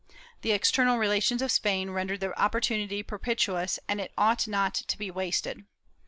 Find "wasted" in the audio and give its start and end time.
5.11-5.65